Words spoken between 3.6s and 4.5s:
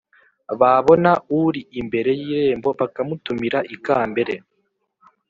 ikambere